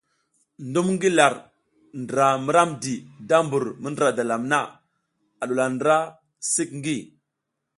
[0.67, 1.33] Ndum ngi lar
[2.01, 2.95] ndra mi ramdi
[3.27, 4.59] da mbur mi ndǝra dalam na
[5.41, 5.97] a ɗuwula ndra
[6.53, 6.97] sik ngi.